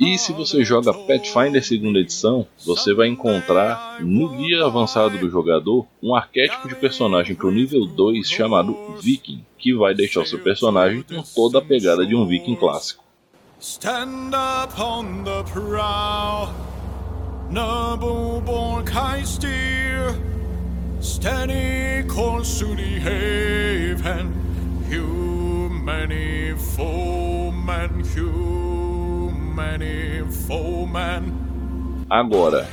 E 0.00 0.16
se 0.18 0.32
você 0.32 0.64
joga 0.64 0.92
Pathfinder 0.92 1.64
segunda 1.64 1.98
edição, 1.98 2.46
você 2.64 2.94
vai 2.94 3.08
encontrar 3.08 3.98
no 4.00 4.28
guia 4.28 4.64
avançado 4.64 5.18
do 5.18 5.28
jogador 5.28 5.86
um 6.02 6.14
arquétipo 6.14 6.68
de 6.68 6.74
personagem 6.76 7.34
para 7.34 7.48
o 7.48 7.50
nível 7.50 7.84
2 7.86 8.28
chamado 8.28 8.76
Viking, 9.00 9.44
que 9.58 9.74
vai 9.74 9.94
deixar 9.94 10.20
o 10.20 10.26
seu 10.26 10.38
personagem 10.38 11.02
com 11.02 11.22
toda 11.22 11.58
a 11.58 11.62
pegada 11.62 12.06
de 12.06 12.14
um 12.14 12.26
Viking 12.26 12.54
clássico. 12.54 13.02
Stand 13.60 14.34
upon 14.34 15.24
the 15.24 15.42
prow, 15.42 16.54
noble 17.50 18.40
born 18.40 18.84
kind 18.84 19.26
steer, 19.26 20.14
steady 21.00 22.06
course 22.06 22.60
to 22.60 22.66
the 22.76 23.00
haven, 23.00 24.32
humany 24.88 26.56
foeman, 26.56 28.04
humany 28.14 29.52
foeman. 30.46 31.34
Agora, 32.08 32.68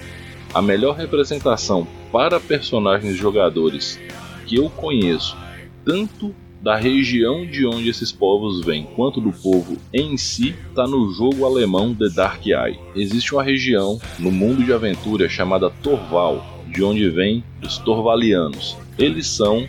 a 0.53 0.61
melhor 0.61 0.95
representação 0.97 1.87
para 2.11 2.39
personagens 2.39 3.17
jogadores 3.17 3.99
que 4.45 4.57
eu 4.57 4.69
conheço, 4.69 5.35
tanto 5.83 6.35
da 6.65 6.75
região 6.75 7.45
de 7.45 7.63
onde 7.63 7.89
esses 7.89 8.11
povos 8.11 8.65
vêm, 8.65 8.87
quanto 8.95 9.21
do 9.21 9.31
povo 9.31 9.77
em 9.93 10.17
si, 10.17 10.55
está 10.67 10.87
no 10.87 11.13
jogo 11.13 11.45
alemão 11.45 11.93
The 11.93 12.09
Dark 12.09 12.43
Eye. 12.43 12.79
Existe 12.95 13.35
uma 13.35 13.43
região 13.43 14.01
no 14.17 14.31
mundo 14.31 14.63
de 14.63 14.73
aventura 14.73 15.29
chamada 15.29 15.69
Torval, 15.69 16.43
de 16.67 16.83
onde 16.83 17.07
vêm 17.07 17.43
os 17.61 17.77
Torvalianos. 17.77 18.75
Eles 18.97 19.27
são, 19.27 19.67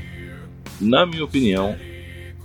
na 0.81 1.05
minha 1.05 1.23
opinião, 1.23 1.77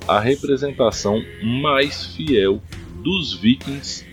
a 0.06 0.20
representação 0.20 1.24
mais 1.42 2.08
fiel 2.08 2.62
dos 3.02 3.34
vikings 3.34 4.06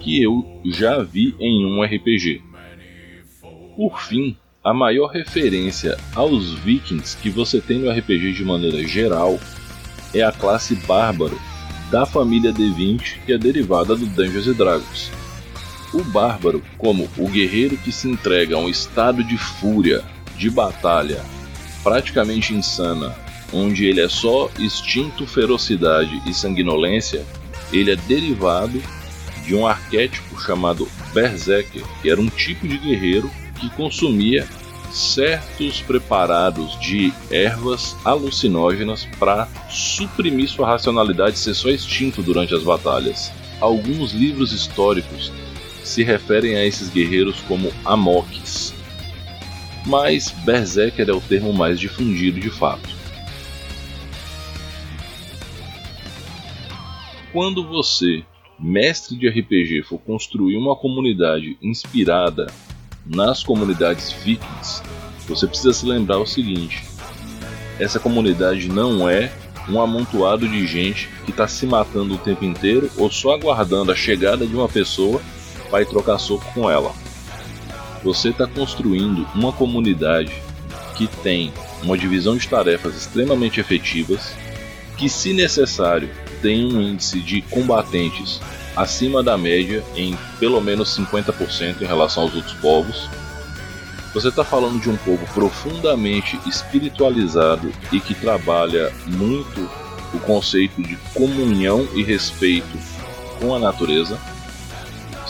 que 0.00 0.22
eu 0.22 0.62
já 0.64 1.02
vi 1.02 1.34
em 1.38 1.66
um 1.66 1.82
RPG. 1.82 2.40
Por 3.76 4.00
fim, 4.00 4.34
a 4.64 4.72
maior 4.72 5.08
referência 5.08 5.98
aos 6.14 6.54
vikings 6.54 7.18
que 7.18 7.28
você 7.28 7.60
tem 7.60 7.80
no 7.80 7.90
RPG 7.90 8.32
de 8.32 8.44
maneira 8.46 8.82
geral 8.88 9.38
é 10.14 10.22
a 10.22 10.32
classe 10.32 10.74
Bárbaro 10.74 11.38
da 11.90 12.06
família 12.06 12.52
D20 12.52 13.18
que 13.26 13.32
é 13.32 13.38
derivada 13.38 13.96
do 13.96 14.06
Dungeons 14.06 14.56
Dragons. 14.56 15.10
O 15.92 16.02
Bárbaro, 16.02 16.62
como 16.78 17.08
o 17.16 17.28
guerreiro 17.28 17.76
que 17.76 17.92
se 17.92 18.08
entrega 18.08 18.56
a 18.56 18.58
um 18.58 18.68
estado 18.68 19.22
de 19.22 19.36
fúria, 19.36 20.02
de 20.36 20.50
batalha, 20.50 21.20
praticamente 21.82 22.54
insana, 22.54 23.14
onde 23.52 23.86
ele 23.86 24.00
é 24.00 24.08
só 24.08 24.50
instinto, 24.58 25.26
ferocidade 25.26 26.20
e 26.26 26.34
sanguinolência, 26.34 27.24
ele 27.72 27.92
é 27.92 27.96
derivado 27.96 28.82
de 29.44 29.54
um 29.54 29.66
arquétipo 29.66 30.40
chamado 30.40 30.88
Berserker, 31.12 31.84
que 32.00 32.10
era 32.10 32.20
um 32.20 32.28
tipo 32.28 32.66
de 32.66 32.78
guerreiro 32.78 33.30
que 33.60 33.68
consumia 33.70 34.46
certos 34.94 35.80
preparados 35.82 36.78
de 36.80 37.12
ervas 37.30 37.96
alucinógenas 38.04 39.06
para 39.18 39.48
suprimir 39.68 40.48
sua 40.48 40.66
racionalidade 40.68 41.36
e 41.36 41.38
ser 41.38 41.54
só 41.54 41.68
extinto 41.68 42.22
durante 42.22 42.54
as 42.54 42.62
batalhas. 42.62 43.32
Alguns 43.60 44.12
livros 44.12 44.52
históricos 44.52 45.32
se 45.82 46.02
referem 46.02 46.56
a 46.56 46.64
esses 46.64 46.88
guerreiros 46.88 47.40
como 47.42 47.72
Amokis, 47.84 48.72
mas 49.84 50.30
Berserker 50.44 51.08
é 51.08 51.12
o 51.12 51.20
termo 51.20 51.52
mais 51.52 51.78
difundido 51.78 52.40
de 52.40 52.50
fato. 52.50 53.04
quando 57.34 57.66
você, 57.66 58.24
mestre 58.56 59.16
de 59.16 59.28
RPG, 59.28 59.82
for 59.82 59.98
construir 59.98 60.56
uma 60.56 60.76
comunidade 60.76 61.58
inspirada 61.60 62.46
nas 63.06 63.42
comunidades 63.42 64.12
vikings, 64.12 64.82
você 65.28 65.46
precisa 65.46 65.72
se 65.72 65.86
lembrar 65.86 66.18
o 66.18 66.26
seguinte: 66.26 66.84
essa 67.78 67.98
comunidade 67.98 68.68
não 68.68 69.08
é 69.08 69.32
um 69.68 69.80
amontoado 69.80 70.48
de 70.48 70.66
gente 70.66 71.08
que 71.24 71.30
está 71.30 71.48
se 71.48 71.66
matando 71.66 72.14
o 72.14 72.18
tempo 72.18 72.44
inteiro 72.44 72.90
ou 72.96 73.10
só 73.10 73.32
aguardando 73.32 73.92
a 73.92 73.96
chegada 73.96 74.46
de 74.46 74.54
uma 74.54 74.68
pessoa 74.68 75.20
para 75.70 75.84
trocar 75.86 76.18
soco 76.18 76.44
com 76.52 76.70
ela. 76.70 76.92
Você 78.02 78.28
está 78.28 78.46
construindo 78.46 79.26
uma 79.34 79.52
comunidade 79.52 80.32
que 80.96 81.06
tem 81.06 81.52
uma 81.82 81.96
divisão 81.96 82.36
de 82.36 82.46
tarefas 82.46 82.94
extremamente 82.94 83.60
efetivas, 83.60 84.34
que, 84.96 85.08
se 85.08 85.32
necessário, 85.32 86.10
tem 86.40 86.64
um 86.66 86.80
índice 86.80 87.20
de 87.20 87.40
combatentes 87.42 88.40
acima 88.76 89.22
da 89.22 89.36
média 89.36 89.84
em 89.94 90.16
pelo 90.38 90.60
menos 90.60 90.96
50% 90.96 91.82
em 91.82 91.86
relação 91.86 92.24
aos 92.24 92.34
outros 92.34 92.54
povos. 92.54 93.08
Você 94.12 94.28
está 94.28 94.44
falando 94.44 94.80
de 94.80 94.88
um 94.88 94.96
povo 94.96 95.26
profundamente 95.34 96.38
espiritualizado 96.46 97.72
e 97.92 98.00
que 98.00 98.14
trabalha 98.14 98.92
muito 99.06 99.68
o 100.12 100.18
conceito 100.20 100.82
de 100.82 100.96
comunhão 101.12 101.88
e 101.94 102.02
respeito 102.02 102.78
com 103.40 103.54
a 103.54 103.58
natureza 103.58 104.16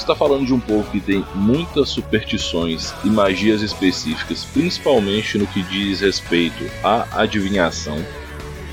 está 0.04 0.14
falando 0.14 0.46
de 0.46 0.52
um 0.52 0.60
povo 0.60 0.90
que 0.90 1.00
tem 1.00 1.24
muitas 1.34 1.88
superstições 1.88 2.92
e 3.04 3.08
magias 3.08 3.62
específicas, 3.62 4.44
principalmente 4.44 5.38
no 5.38 5.46
que 5.46 5.62
diz 5.62 6.00
respeito 6.00 6.64
à 6.82 7.06
adivinhação. 7.22 7.96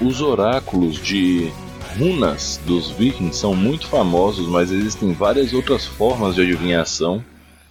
Os 0.01 0.21
oráculos 0.21 0.95
de 0.95 1.51
runas 1.97 2.59
dos 2.65 2.89
vikings 2.91 3.37
são 3.37 3.55
muito 3.55 3.87
famosos, 3.87 4.47
mas 4.47 4.71
existem 4.71 5.13
várias 5.13 5.53
outras 5.53 5.85
formas 5.85 6.35
de 6.35 6.41
adivinhação. 6.41 7.23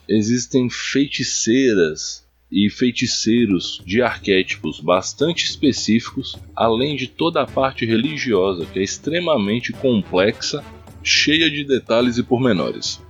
Existem 0.08 0.68
feiticeiras 0.68 2.24
e 2.50 2.68
feiticeiros 2.68 3.80
de 3.84 4.02
arquétipos 4.02 4.80
bastante 4.80 5.44
específicos, 5.44 6.36
além 6.54 6.96
de 6.96 7.06
toda 7.06 7.42
a 7.42 7.46
parte 7.46 7.86
religiosa 7.86 8.66
que 8.66 8.78
é 8.78 8.82
extremamente 8.82 9.72
complexa, 9.72 10.64
cheia 11.02 11.48
de 11.48 11.64
detalhes 11.64 12.18
e 12.18 12.22
pormenores. 12.22 13.00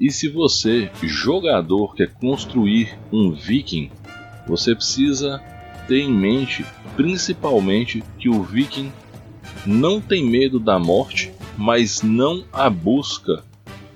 E 0.00 0.10
se 0.10 0.28
você, 0.28 0.90
jogador, 1.02 1.94
quer 1.94 2.12
construir 2.14 2.98
um 3.12 3.32
viking, 3.32 3.90
você 4.48 4.74
precisa 4.74 5.38
ter 5.86 6.00
em 6.00 6.12
mente 6.12 6.64
principalmente 6.96 8.02
que 8.18 8.28
o 8.28 8.42
viking 8.42 8.90
não 9.66 10.00
tem 10.00 10.24
medo 10.24 10.58
da 10.58 10.78
morte, 10.78 11.32
mas 11.56 12.02
não 12.02 12.44
a 12.52 12.68
busca 12.68 13.44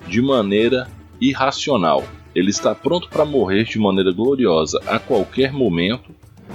de 0.07 0.21
maneira 0.21 0.87
irracional. 1.19 2.03
Ele 2.33 2.49
está 2.49 2.73
pronto 2.75 3.09
para 3.09 3.25
morrer 3.25 3.63
de 3.63 3.79
maneira 3.79 4.11
gloriosa 4.11 4.79
a 4.87 4.99
qualquer 4.99 5.51
momento, 5.51 6.11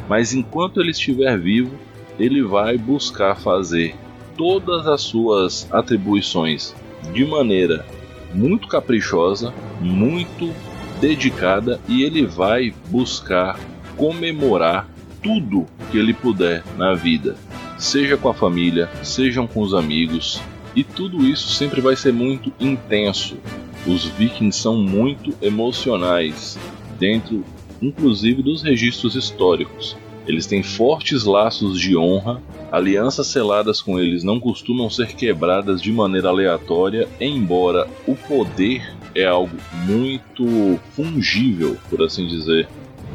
mas 0.09 0.33
enquanto 0.33 0.81
ele 0.81 0.90
estiver 0.90 1.38
vivo, 1.38 1.76
ele 2.19 2.42
vai 2.42 2.78
buscar 2.78 3.37
fazer 3.37 3.95
todas 4.37 4.87
as 4.87 5.02
suas 5.02 5.69
atribuições 5.73 6.75
de 7.12 7.25
maneira 7.25 7.85
muito 8.33 8.69
caprichosa, 8.69 9.52
muito 9.81 10.52
dedicada 11.00 11.81
e 11.88 12.02
ele 12.04 12.25
vai 12.25 12.73
buscar 12.88 13.59
comemorar 13.97 14.88
tudo 15.23 15.66
que 15.90 15.99
ele 15.99 16.14
puder 16.14 16.62
na 16.76 16.95
vida, 16.95 17.37
seja 17.83 18.17
com 18.17 18.29
a 18.29 18.35
família, 18.35 18.89
sejam 19.03 19.47
com 19.47 19.61
os 19.61 19.75
amigos, 19.75 20.41
e 20.75 20.85
tudo 20.85 21.27
isso 21.27 21.49
sempre 21.49 21.81
vai 21.81 21.97
ser 21.97 22.12
muito 22.12 22.53
intenso. 22.61 23.37
Os 23.87 24.05
vikings 24.07 24.59
são 24.59 24.77
muito 24.77 25.35
emocionais, 25.43 26.57
dentro 26.99 27.45
inclusive 27.83 28.41
dos 28.41 28.62
registros 28.62 29.17
históricos. 29.17 29.97
Eles 30.27 30.47
têm 30.47 30.62
fortes 30.62 31.25
laços 31.25 31.79
de 31.81 31.97
honra, 31.97 32.41
alianças 32.71 33.27
seladas 33.27 33.83
com 33.83 33.99
eles 33.99 34.23
não 34.23 34.39
costumam 34.39 34.89
ser 34.89 35.09
quebradas 35.09 35.83
de 35.83 35.93
maneira 35.93 36.29
aleatória, 36.29 37.09
embora 37.21 37.89
o 38.07 38.15
poder 38.15 38.95
é 39.12 39.27
algo 39.27 39.57
muito 39.85 40.79
fungível, 40.93 41.77
por 41.91 42.01
assim 42.03 42.29
dizer, 42.29 42.69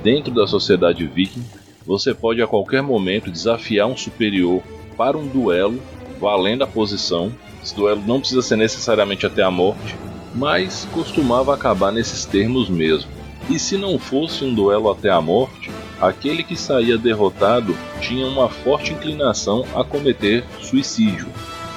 dentro 0.04 0.34
da 0.34 0.46
sociedade 0.46 1.08
viking. 1.08 1.46
Você 1.88 2.14
pode 2.14 2.42
a 2.42 2.48
qualquer 2.48 2.84
momento 2.84 3.32
desafiar 3.32 3.88
um 3.88 3.96
superior 3.96 4.62
para 4.98 5.18
um 5.18 5.26
duelo, 5.26 5.82
valendo 6.20 6.66
a 6.66 6.68
posição. 6.68 7.32
Esse 7.64 7.74
duelo 7.74 8.04
não 8.06 8.20
precisa 8.20 8.42
ser 8.42 8.58
necessariamente 8.58 9.26
até 9.26 9.42
a 9.42 9.50
morte, 9.50 9.96
mas 10.36 10.86
costumava 10.92 11.54
acabar 11.54 11.94
nesses 11.94 12.26
termos 12.26 12.68
mesmo. 12.68 13.10
E 13.50 13.58
se 13.58 13.78
não 13.78 13.98
fosse 13.98 14.44
um 14.44 14.54
duelo 14.54 14.92
até 14.92 15.10
a 15.10 15.22
morte, 15.22 15.72
aquele 16.02 16.44
que 16.44 16.58
saía 16.58 16.98
derrotado 16.98 17.74
tinha 18.02 18.28
uma 18.28 18.50
forte 18.50 18.92
inclinação 18.92 19.64
a 19.74 19.82
cometer 19.82 20.44
suicídio. 20.60 21.28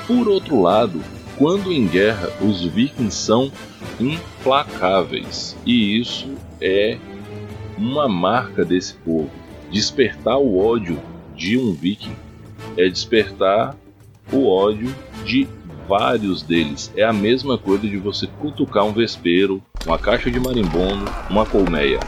Por 0.09 0.29
outro 0.29 0.61
lado, 0.61 1.01
quando 1.39 1.73
em 1.73 1.87
guerra, 1.87 2.31
os 2.41 2.65
vikings 2.65 3.15
são 3.17 3.53
implacáveis, 4.01 5.57
e 5.65 6.01
isso 6.01 6.35
é 6.61 6.99
uma 7.79 8.09
marca 8.09 8.65
desse 8.65 8.95
povo. 8.95 9.31
Despertar 9.71 10.37
o 10.39 10.59
ódio 10.59 11.01
de 11.37 11.57
um 11.57 11.73
viking 11.73 12.17
é 12.77 12.89
despertar 12.89 13.77
o 14.33 14.49
ódio 14.49 14.95
de 15.25 15.49
vários 15.89 16.43
deles. 16.43 16.93
É 16.97 17.05
a 17.05 17.13
mesma 17.13 17.57
coisa 17.59 17.89
de 17.89 17.97
você 17.97 18.27
cutucar 18.27 18.85
um 18.85 18.93
vespeiro, 18.93 19.63
uma 19.87 19.99
caixa 19.99 20.31
de 20.31 20.39
marimbondo, 20.39 21.11
uma 21.29 21.47
colmeia. 21.47 21.99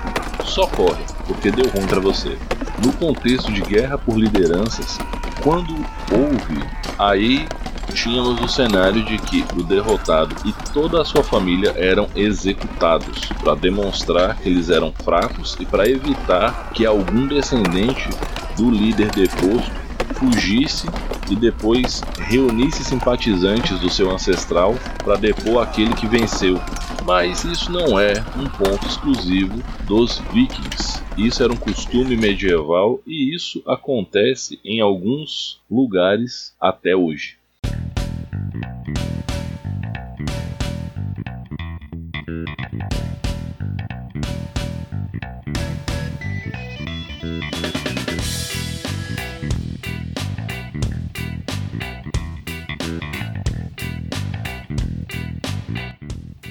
Só 0.44 0.66
corre, 0.66 1.02
porque 1.26 1.50
deu 1.50 1.68
ruim 1.68 1.86
para 1.86 2.00
você. 2.00 2.36
No 2.84 2.92
contexto 2.92 3.52
de 3.52 3.60
guerra 3.62 3.96
por 3.96 4.18
lideranças, 4.18 4.98
quando 5.42 5.72
houve, 6.12 6.62
aí 6.98 7.46
tínhamos 7.92 8.40
o 8.40 8.48
cenário 8.48 9.04
de 9.04 9.18
que 9.18 9.44
o 9.56 9.62
derrotado 9.62 10.34
e 10.44 10.52
toda 10.72 11.00
a 11.00 11.04
sua 11.04 11.22
família 11.22 11.74
eram 11.76 12.08
executados 12.14 13.20
para 13.40 13.54
demonstrar 13.54 14.36
que 14.38 14.48
eles 14.48 14.70
eram 14.70 14.92
fracos 14.92 15.56
e 15.60 15.66
para 15.66 15.88
evitar 15.88 16.70
que 16.72 16.86
algum 16.86 17.26
descendente 17.26 18.08
do 18.56 18.70
líder 18.70 19.10
deposto 19.10 19.82
fugisse 20.14 20.86
e 21.30 21.36
depois 21.36 22.02
reunisse 22.18 22.84
simpatizantes 22.84 23.78
do 23.80 23.90
seu 23.90 24.10
ancestral 24.10 24.74
para 25.02 25.16
depor 25.16 25.62
aquele 25.62 25.94
que 25.94 26.06
venceu. 26.06 26.60
Mas 27.04 27.44
isso 27.44 27.72
não 27.72 27.98
é 27.98 28.12
um 28.36 28.48
ponto 28.48 28.86
exclusivo 28.86 29.62
dos 29.86 30.18
vikings. 30.32 31.02
Isso 31.16 31.42
era 31.42 31.52
um 31.52 31.56
costume 31.56 32.16
medieval 32.16 33.00
e 33.06 33.34
isso 33.34 33.62
acontece 33.66 34.60
em 34.64 34.80
alguns 34.80 35.60
lugares 35.68 36.54
até 36.60 36.94
hoje. 36.94 37.41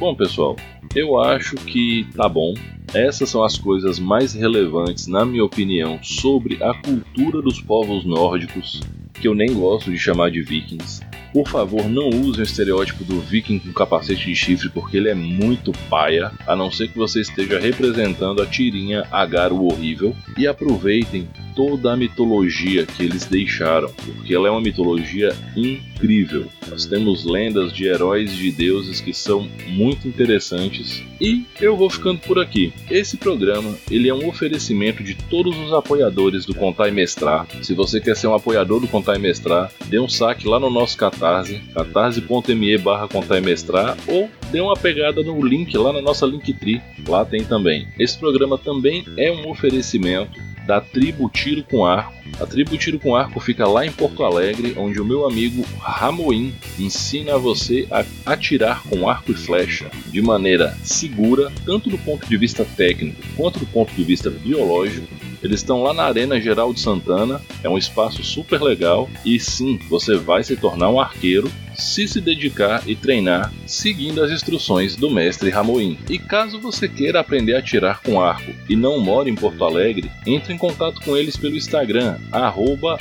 Bom, 0.02 0.16
pessoal, 0.16 0.56
eu 0.96 1.20
acho 1.20 1.56
que 1.58 2.08
tá 2.16 2.28
bom. 2.28 2.56
Essas 2.92 3.30
são 3.30 3.44
as 3.44 3.56
coisas 3.56 4.00
mais 4.00 4.34
relevantes, 4.34 5.06
na 5.06 5.24
minha 5.24 5.46
opinião, 5.46 6.00
sobre 6.02 6.58
a 6.64 6.74
cultura 6.74 7.40
dos 7.40 7.62
povos 7.62 8.04
nórdicos, 8.04 8.82
que 9.14 9.28
eu 9.28 9.36
nem 9.36 9.54
gosto 9.54 9.92
de 9.92 10.00
chamar 10.00 10.32
de 10.32 10.42
vikings. 10.42 11.02
Por 11.34 11.48
favor, 11.48 11.88
não 11.88 12.10
use 12.10 12.42
o 12.42 12.44
estereótipo 12.44 13.04
do 13.04 13.22
viking 13.22 13.60
com 13.60 13.72
capacete 13.72 14.26
de 14.26 14.36
chifre, 14.36 14.70
porque 14.70 14.98
ele 14.98 15.10
é 15.10 15.16
muito 15.16 15.72
paia, 15.90 16.32
a 16.46 16.56
não 16.56 16.72
ser 16.72 16.90
que 16.90 16.98
você 16.98 17.22
esteja 17.22 17.60
representando 17.60 18.42
a 18.42 18.46
tirinha 18.46 19.08
Agar 19.12 19.52
o 19.52 19.66
Horrível. 19.66 20.16
E 20.38 20.48
aproveitem 20.48 21.28
toda 21.56 21.94
a 21.94 21.98
mitologia 21.98 22.86
que 22.86 23.04
eles 23.04 23.26
deixaram, 23.26 23.90
porque 23.90 24.34
ela 24.34 24.48
é 24.48 24.52
uma 24.52 24.62
mitologia 24.62 25.36
incrível. 25.56 26.48
Nós 26.68 26.86
temos 26.86 27.26
lendas 27.26 27.74
de 27.74 27.86
heróis 27.86 28.32
e 28.32 28.38
de 28.38 28.52
deuses 28.52 29.02
que 29.02 29.14
são 29.14 29.48
muito 29.68 30.08
interessantes 30.08 31.04
e 31.22 31.46
eu 31.62 31.78
vou 31.78 31.90
ficando 31.90 32.20
por 32.20 32.40
aqui. 32.40 32.74
Esse 32.90 33.16
programa 33.16 33.78
ele 33.92 34.10
é 34.10 34.14
um 34.14 34.28
oferecimento 34.28 35.04
de 35.04 35.14
todos 35.14 35.56
os 35.56 35.72
apoiadores 35.72 36.46
do 36.46 36.56
Contar 36.56 36.88
e 36.88 36.92
Mestrar. 36.92 37.46
Se 37.62 37.76
você 37.76 38.02
quer 38.02 38.18
ser 38.18 38.28
um 38.28 38.34
apoiador 38.34 38.80
do 38.80 38.88
Contar 38.88 39.16
e 39.16 39.20
Mestrar, 39.20 39.72
dê 39.86 40.00
um 40.00 40.10
saque 40.10 40.48
lá 40.48 40.60
no 40.60 40.72
nosso 40.72 40.98
Catarse, 41.22 41.62
catarse.me 41.72 42.78
barra 42.80 43.08
Contar 43.08 43.38
e 43.38 43.42
Mestrar 43.42 43.96
ou 44.08 44.28
dê 44.52 44.60
uma 44.60 44.74
pegada 44.74 45.22
no 45.22 45.46
link 45.46 45.78
lá 45.78 45.94
na 45.94 46.02
nossa 46.02 46.26
Linktree, 46.26 46.82
lá 47.08 47.24
tem 47.24 47.44
também. 47.44 47.88
Esse 48.00 48.18
programa 48.18 48.58
também 48.58 49.06
é 49.16 49.32
um 49.32 49.48
oferecimento 49.48 50.40
da 50.66 50.82
tribo 50.82 51.30
Tiro 51.30 51.64
com 51.64 51.86
Arco. 51.86 52.14
A 52.40 52.46
tribo 52.48 52.76
Tiro 52.76 53.00
com 53.00 53.16
Arco 53.16 53.40
fica 53.40 53.68
lá 53.68 53.86
em 53.86 53.92
Porto 53.92 54.24
Alegre, 54.24 54.74
onde 54.78 55.00
o 55.00 55.06
meu 55.06 55.28
amigo 55.28 55.64
Ramoim 55.80 56.56
ensina 56.80 57.38
você 57.38 57.88
a 57.92 58.04
atirar 58.26 58.82
com 58.84 59.08
arco 59.08 59.32
e 59.32 59.36
flecha 59.36 59.92
de 60.08 60.22
maneira 60.24 60.76
segura, 60.84 61.52
tanto 61.66 61.90
do 61.90 62.00
ponto 62.00 62.28
de 62.28 62.38
vista 62.38 62.66
técnico 62.66 63.22
quanto 63.36 63.60
do 63.60 63.66
ponto 63.68 63.94
de 63.94 64.04
vista 64.04 64.30
biológico. 64.30 65.31
Eles 65.44 65.60
estão 65.60 65.82
lá 65.84 65.94
na 65.94 66.04
Arena 66.04 66.40
Geral 66.40 66.74
de 66.74 66.80
Santana, 66.80 67.42
é 67.64 67.70
um 67.70 67.78
espaço 67.78 68.24
super 68.24 68.62
legal 68.62 69.10
e 69.26 69.40
sim, 69.40 69.80
você 69.90 70.16
vai 70.18 70.44
se 70.44 70.56
tornar 70.56 70.90
um 70.90 71.00
arqueiro 71.00 71.52
se 71.74 72.08
se 72.08 72.22
dedicar 72.22 72.84
e 72.88 72.96
treinar 72.96 73.52
seguindo 73.66 74.24
as 74.24 74.32
instruções 74.32 74.96
do 74.96 75.10
mestre 75.10 75.50
Ramoim. 75.50 75.98
E 76.10 76.20
caso 76.20 76.60
você 76.60 76.88
queira 76.88 77.20
aprender 77.20 77.56
a 77.56 77.60
atirar 77.60 78.02
com 78.02 78.22
arco 78.22 78.52
e 78.70 78.76
não 78.76 79.00
mora 79.00 79.30
em 79.30 79.36
Porto 79.36 79.64
Alegre, 79.64 80.12
entre 80.26 80.54
em 80.54 80.58
contato 80.58 81.02
com 81.02 81.18
eles 81.18 81.38
pelo 81.38 81.56
Instagram, 81.56 82.18
arroba 82.32 83.00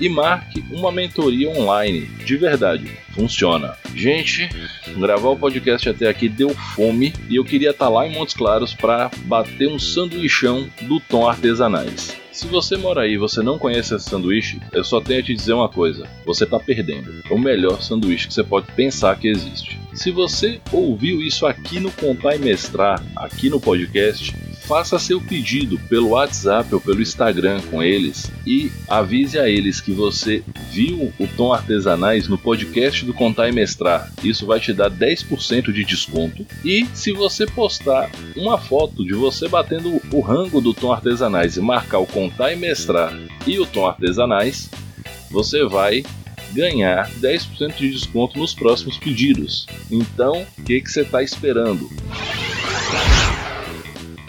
e 0.00 0.08
marque 0.08 0.64
uma 0.70 0.90
mentoria 0.90 1.50
online. 1.50 2.06
De 2.24 2.36
verdade, 2.36 2.90
funciona. 3.16 3.74
Gente, 3.94 4.48
gravar 4.98 5.30
o 5.30 5.38
podcast 5.38 5.88
até 5.88 6.06
aqui 6.06 6.28
deu 6.28 6.50
fome 6.50 7.14
e 7.28 7.36
eu 7.36 7.44
queria 7.44 7.70
estar 7.70 7.86
tá 7.86 7.90
lá 7.90 8.06
em 8.06 8.12
Montes 8.12 8.34
Claros 8.34 8.74
para 8.74 9.10
bater 9.24 9.68
um 9.68 9.78
sanduichão 9.78 10.68
do 10.82 11.00
Tom 11.00 11.26
Artesanais. 11.26 12.14
Se 12.30 12.46
você 12.46 12.76
mora 12.76 13.00
aí 13.00 13.14
e 13.14 13.18
você 13.18 13.42
não 13.42 13.58
conhece 13.58 13.94
esse 13.94 14.10
sanduíche, 14.10 14.60
eu 14.70 14.84
só 14.84 15.00
tenho 15.00 15.20
a 15.20 15.22
te 15.22 15.34
dizer 15.34 15.54
uma 15.54 15.70
coisa: 15.70 16.06
você 16.26 16.44
está 16.44 16.60
perdendo. 16.60 17.22
É 17.30 17.32
o 17.32 17.38
melhor 17.38 17.80
sanduíche 17.80 18.28
que 18.28 18.34
você 18.34 18.44
pode 18.44 18.70
pensar 18.72 19.18
que 19.18 19.26
existe. 19.26 19.80
Se 19.94 20.10
você 20.10 20.60
ouviu 20.70 21.22
isso 21.22 21.46
aqui 21.46 21.80
no 21.80 21.90
Contar 21.90 22.36
e 22.36 22.38
Mestrar, 22.38 23.02
aqui 23.16 23.48
no 23.48 23.58
podcast, 23.58 24.36
faça 24.66 24.98
seu 24.98 25.20
pedido 25.20 25.78
pelo 25.88 26.10
WhatsApp 26.10 26.74
ou 26.74 26.80
pelo 26.80 27.00
Instagram 27.00 27.60
com 27.70 27.82
eles 27.82 28.30
e 28.46 28.70
avise 28.88 29.38
a 29.38 29.48
eles 29.48 29.80
que 29.80 29.92
você 29.92 30.42
viu 30.72 31.12
o 31.18 31.26
Tom 31.28 31.52
Artesanais 31.52 32.26
no 32.28 32.36
podcast 32.36 33.04
do 33.04 33.14
Contar 33.14 33.48
e 33.48 33.52
Mestrar. 33.52 34.12
Isso 34.24 34.44
vai 34.44 34.58
te 34.58 34.72
dar 34.72 34.90
10% 34.90 35.72
de 35.72 35.84
desconto. 35.84 36.44
E 36.64 36.86
se 36.94 37.12
você 37.12 37.46
postar 37.46 38.10
uma 38.36 38.58
foto 38.58 39.04
de 39.04 39.14
você 39.14 39.48
batendo 39.48 40.00
o 40.12 40.20
rango 40.20 40.60
do 40.60 40.74
Tom 40.74 40.92
Artesanais 40.92 41.56
e 41.56 41.60
marcar 41.60 41.98
o 41.98 42.06
Contar 42.06 42.52
e 42.52 42.56
Mestrar 42.56 43.16
e 43.46 43.58
o 43.60 43.66
Tom 43.66 43.86
Artesanais, 43.86 44.68
você 45.30 45.64
vai 45.64 46.02
ganhar 46.52 47.08
10% 47.20 47.76
de 47.76 47.90
desconto 47.90 48.38
nos 48.38 48.54
próximos 48.54 48.98
pedidos. 48.98 49.66
Então, 49.90 50.46
o 50.58 50.62
que, 50.62 50.80
você 50.80 51.02
está 51.02 51.22
esperando? 51.22 51.88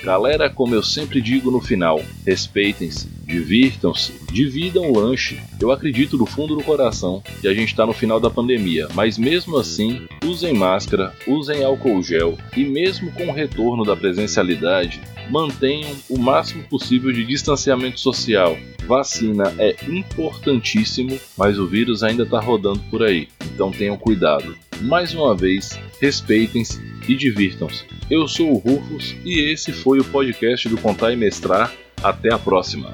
Galera, 0.07 0.49
como 0.49 0.73
eu 0.73 0.81
sempre 0.81 1.19
digo 1.19 1.51
no 1.51 1.59
final, 1.59 2.01
respeitem-se, 2.25 3.09
divirtam-se, 3.25 4.13
dividam 4.31 4.89
o 4.89 4.97
lanche. 4.97 5.37
Eu 5.59 5.69
acredito 5.69 6.17
do 6.17 6.25
fundo 6.25 6.55
do 6.55 6.63
coração 6.63 7.21
que 7.41 7.47
a 7.49 7.53
gente 7.53 7.71
está 7.71 7.85
no 7.85 7.91
final 7.91 8.17
da 8.17 8.29
pandemia, 8.29 8.87
mas 8.93 9.17
mesmo 9.17 9.57
assim, 9.57 10.07
usem 10.23 10.53
máscara, 10.53 11.13
usem 11.27 11.61
álcool 11.61 12.01
gel 12.01 12.37
e 12.55 12.63
mesmo 12.63 13.11
com 13.11 13.27
o 13.27 13.33
retorno 13.33 13.83
da 13.83 13.97
presencialidade, 13.97 15.01
mantenham 15.29 15.93
o 16.09 16.17
máximo 16.17 16.63
possível 16.63 17.11
de 17.11 17.25
distanciamento 17.25 17.99
social. 17.99 18.57
Vacina 18.87 19.53
é 19.59 19.75
importantíssimo, 19.89 21.19
mas 21.37 21.59
o 21.59 21.67
vírus 21.67 22.01
ainda 22.01 22.23
está 22.23 22.39
rodando 22.39 22.79
por 22.89 23.03
aí, 23.03 23.27
então 23.53 23.71
tenham 23.71 23.97
cuidado. 23.97 24.55
Mais 24.83 25.13
uma 25.13 25.35
vez, 25.35 25.77
respeitem-se 25.99 26.86
e 27.07 27.15
divirtam-se. 27.15 27.85
Eu 28.09 28.27
sou 28.27 28.51
o 28.51 28.57
Rufus 28.57 29.15
e 29.23 29.51
esse 29.51 29.71
foi 29.71 29.99
o 29.99 30.03
podcast 30.03 30.67
do 30.67 30.77
Contar 30.77 31.13
e 31.13 31.15
Mestrar. 31.15 31.73
Até 32.03 32.33
a 32.33 32.37
próxima! 32.37 32.93